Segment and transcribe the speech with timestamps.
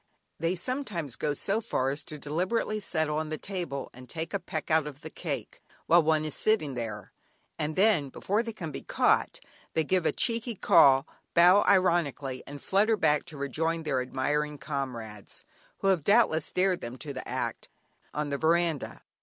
[0.39, 4.39] They sometimes go so far as to deliberately settle on the table and take a
[4.39, 7.11] peck out of the cake, while one is sitting there,
[7.59, 9.39] and then before they can be caught,
[9.75, 11.03] they give a cheeky "caw,"
[11.35, 15.45] bow ironically, and flutter back to rejoin their admiring comrades
[15.81, 17.69] (who have doubtless dared them to the act)
[18.11, 19.03] on the veranda.